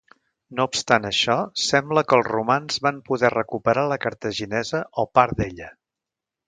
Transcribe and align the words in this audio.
No 0.59 0.63
obstant 0.69 1.03
això 1.09 1.35
sembla 1.65 2.03
que 2.07 2.17
els 2.21 2.31
romans 2.31 2.81
van 2.89 2.99
poder 3.11 3.33
recuperar 3.37 3.85
la 3.95 4.03
Cartaginesa 4.09 4.85
o 5.07 5.11
part 5.21 5.43
d'ella. 5.43 5.75